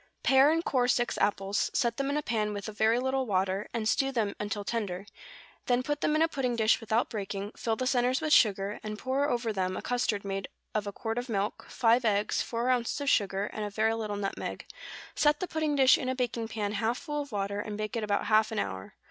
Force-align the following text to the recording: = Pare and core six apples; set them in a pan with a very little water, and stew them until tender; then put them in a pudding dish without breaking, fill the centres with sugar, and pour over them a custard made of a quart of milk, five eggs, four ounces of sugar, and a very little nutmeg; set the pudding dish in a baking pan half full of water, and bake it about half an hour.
= 0.15 0.23
Pare 0.23 0.49
and 0.49 0.65
core 0.65 0.87
six 0.87 1.15
apples; 1.19 1.69
set 1.75 1.97
them 1.97 2.09
in 2.09 2.17
a 2.17 2.23
pan 2.23 2.53
with 2.53 2.67
a 2.67 2.71
very 2.71 2.97
little 2.97 3.27
water, 3.27 3.67
and 3.71 3.87
stew 3.87 4.11
them 4.11 4.35
until 4.39 4.63
tender; 4.63 5.05
then 5.67 5.83
put 5.83 6.01
them 6.01 6.15
in 6.15 6.23
a 6.23 6.27
pudding 6.27 6.55
dish 6.55 6.79
without 6.81 7.07
breaking, 7.07 7.51
fill 7.55 7.75
the 7.75 7.85
centres 7.85 8.19
with 8.19 8.33
sugar, 8.33 8.79
and 8.81 8.97
pour 8.97 9.29
over 9.29 9.53
them 9.53 9.77
a 9.77 9.81
custard 9.83 10.25
made 10.25 10.47
of 10.73 10.87
a 10.87 10.91
quart 10.91 11.19
of 11.19 11.29
milk, 11.29 11.67
five 11.69 12.03
eggs, 12.03 12.41
four 12.41 12.69
ounces 12.71 12.99
of 12.99 13.11
sugar, 13.11 13.45
and 13.53 13.63
a 13.63 13.69
very 13.69 13.93
little 13.93 14.15
nutmeg; 14.15 14.65
set 15.13 15.39
the 15.39 15.47
pudding 15.47 15.75
dish 15.75 15.99
in 15.99 16.09
a 16.09 16.15
baking 16.15 16.47
pan 16.47 16.71
half 16.71 16.97
full 16.97 17.21
of 17.21 17.31
water, 17.31 17.59
and 17.59 17.77
bake 17.77 17.95
it 17.95 18.03
about 18.03 18.25
half 18.25 18.51
an 18.51 18.57
hour. 18.57 18.95